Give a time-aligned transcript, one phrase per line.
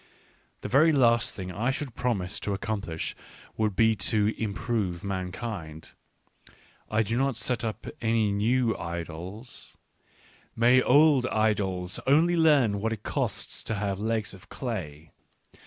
[0.61, 3.13] ./The very last thing I should promise to accom Iplish
[3.55, 5.91] would be to" improve" mankind.
[6.89, 9.77] I do not set up any new idols;
[10.55, 15.11] may old idols only learn what it costs to have legs of clay.